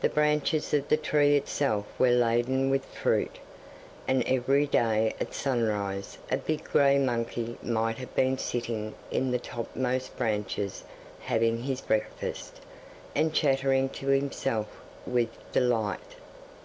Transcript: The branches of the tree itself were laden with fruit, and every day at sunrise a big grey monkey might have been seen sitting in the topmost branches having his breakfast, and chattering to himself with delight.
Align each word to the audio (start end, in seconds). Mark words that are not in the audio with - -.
The 0.00 0.08
branches 0.08 0.74
of 0.74 0.88
the 0.88 0.96
tree 0.96 1.36
itself 1.36 1.86
were 1.96 2.10
laden 2.10 2.70
with 2.70 2.84
fruit, 2.86 3.38
and 4.08 4.24
every 4.26 4.66
day 4.66 5.14
at 5.20 5.32
sunrise 5.32 6.18
a 6.28 6.38
big 6.38 6.64
grey 6.64 6.98
monkey 6.98 7.56
might 7.62 7.98
have 7.98 8.12
been 8.16 8.36
seen 8.36 8.60
sitting 8.62 8.94
in 9.12 9.30
the 9.30 9.38
topmost 9.38 10.16
branches 10.16 10.82
having 11.20 11.62
his 11.62 11.80
breakfast, 11.80 12.62
and 13.14 13.32
chattering 13.32 13.90
to 13.90 14.08
himself 14.08 14.66
with 15.06 15.28
delight. 15.52 16.16